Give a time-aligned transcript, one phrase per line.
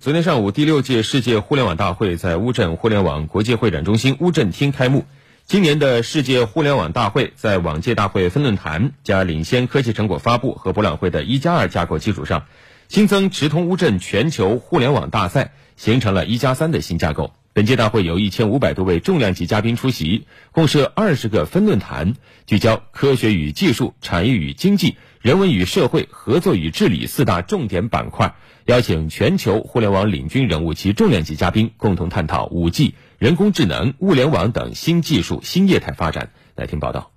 [0.00, 5.04] 昨天上午，第六届世界互联网大会在乌镇互联网国际会展中心乌镇厅开幕。
[5.44, 12.44] 今年的世界互联网大会在往届大会分论坛加领先科技成果发布和博览会的一加二架构基础上，
[12.86, 17.32] 新增直通乌镇全球互联网大赛，形成了一加三的新架构。
[17.52, 22.14] 本届大会有一千五百多位重量级嘉宾出席，共设二十个分论坛，
[22.46, 28.36] 聚焦科学与技术、产业与经济、人文与社会、合作与治理四大重点板块。
[28.66, 36.30] 邀请全球互联网领军人物及重量级嘉宾共同探讨五 G、人工智能、物联网等新技术新业态发展。
[36.54, 37.10] 来听报道。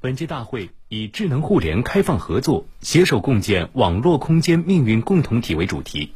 [0.00, 6.12] 本届大会以“智能互联开放合作，携手共建网络空间命运共同体”为主题，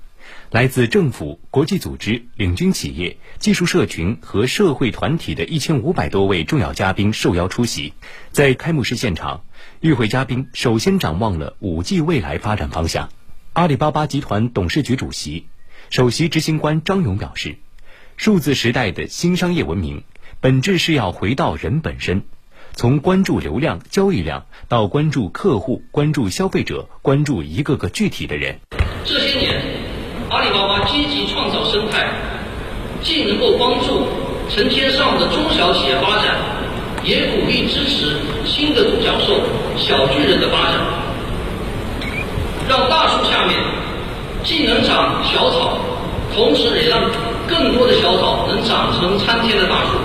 [0.52, 7.94] 来自政府、国际组织、领军企业、技术社群和社会团体的一千五百多位重要嘉宾受邀出席。
[8.32, 9.44] 在开幕式现场，
[9.80, 13.08] 与会嘉宾首先展望了五 G 未来发展方向。
[13.54, 15.46] 阿里巴巴集团董事局主席、
[15.88, 17.56] 首席执行官张勇表示，
[18.18, 20.04] 数字时代的新商业文明，
[20.40, 22.24] 本质是要回到人本身，
[22.74, 28.60] 从关注流量、交易量到关注客户、关注消费者、关注一个个具体的人。
[29.06, 29.61] 这些年，
[30.52, 32.06] 阿里巴巴积极创造生态，
[33.02, 34.06] 既能够帮助
[34.50, 36.36] 成千上万的中小企业发展，
[37.02, 39.40] 也鼓励支持新的独角兽、
[39.78, 40.80] 小巨人的发展。
[42.68, 43.58] 让大树下面
[44.44, 45.78] 既能长小草，
[46.34, 47.10] 同时也让
[47.48, 49.98] 更多的小草能长成参天的大树。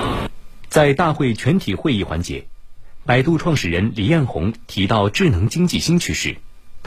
[0.69, 2.45] 在大会全体会议环节，
[3.05, 6.37] 百度创始人李彦宏提到智能经济新趋势。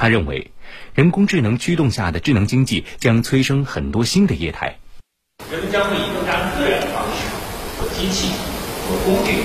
[0.00, 0.50] 他认为，
[0.94, 4.78] 人工智能驱动下的智能经济将催生很多新的业态。
[5.52, 7.28] 人们将会以更加自然的方式
[7.76, 8.32] 和机器
[8.88, 9.42] 和工具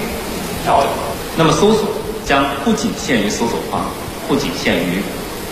[0.65, 0.89] 交流。
[1.37, 3.83] 那么，搜索将不仅限于搜索框，
[4.29, 5.01] 不仅限于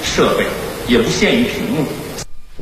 [0.03, 0.45] 设备。
[0.85, 1.85] 也不限于屏幕。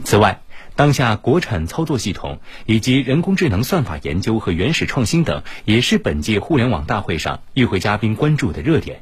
[0.04, 0.42] 此外，
[0.76, 9.02] 当下国产操作系统以及人工智能算法研究和原始创新等，也是本届互联网大会上与会嘉宾关注的热点。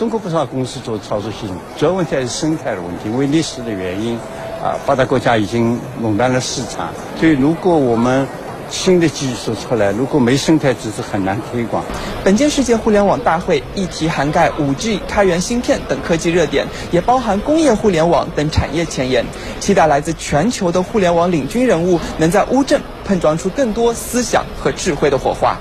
[0.00, 4.16] 中国不少公司做操作系统，主要问题还是生态的问题，因为历史的原因，
[4.64, 6.88] 啊，发达国家已经垄断了市场，
[7.18, 8.26] 所以如果我们
[8.70, 11.84] 新的技术出来，如果没生态知识，很难推广。
[12.24, 19.26] 本届世界互联网大会议题涵盖 5G、开源芯片等科技热点，也包含工业互联网等产业前沿。
[19.60, 25.58] 期待来自全球的互联网领军人物能在乌镇碰撞出更多思想和智慧的火花。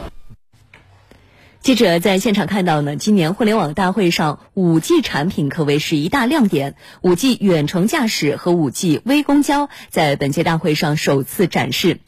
[1.69, 6.73] 记者在现场看到呢，今年互联网大会上五 G 产品可谓是一大亮点。
[7.03, 11.99] 五 G 远程驾驶和五 G 微公交在本届大会上首次展示。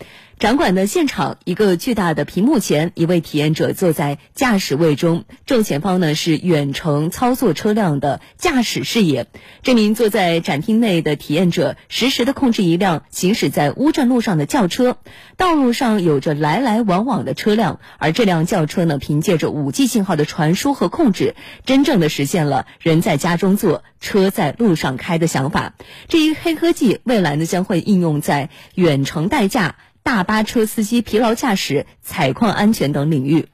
[0.41, 9.27] 展馆的现场，一个巨大的屏幕前，一位体验者坐在驾驶位中，正前方呢是远程操作车辆的驾驶视野。
[9.61, 14.97] 这名坐在展厅内的体验者实时的控制一辆行驶在乌镇路上的轿车，
[15.37, 21.35] 道路上有着来来往往的车辆，而这辆轿车呢，凭借着五 G 信号的传输和控制，
[21.67, 25.75] 真正的实现了人在家中坐，车在路上开的想法。
[26.07, 29.75] 这一黑科技未来呢将会应用在远程代驾。
[30.03, 33.47] 大巴车司机疲劳驾驶、采矿安全等领域，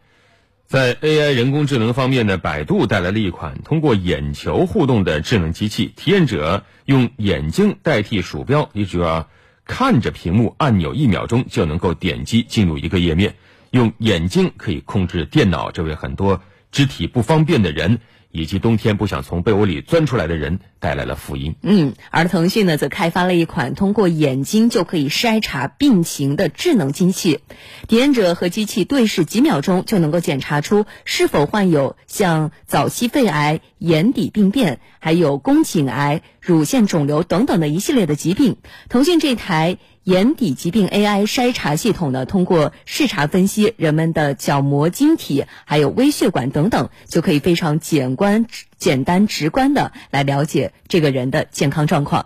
[0.65, 5.93] 在 AI 人工智能方面呢，百度带来了一款通过眼球互动的智能机器。
[5.95, 9.29] 体验者用眼睛代替鼠标，你只要
[9.65, 13.35] 看着屏幕按钮，一秒钟就能够点击进入一个页面。
[13.71, 16.41] 用眼睛可以控制电脑，这为很多
[16.71, 17.99] 肢体不方便的人。
[18.37, 21.55] 以及冬天不想从被窝里钻出来的人带来了福音。
[21.63, 27.39] 嗯，而腾讯呢，则开发了一款通过眼睛就可以筛查病情的智能机器，
[27.87, 38.57] 体验者和机器对视几秒钟，就能够检查出是否患有像早期肺癌、眼底病变，还有宫颈癌、乳腺肿瘤等等的一系列的疾病。
[38.87, 39.79] 腾讯这台。
[40.07, 48.45] 眼底疾病 AI 筛查系统呢，通过视察分析人们的角膜晶体，还有微血管等等，就可以非常简观、
[48.77, 52.25] 简单直观的来了解这个人的健康状况。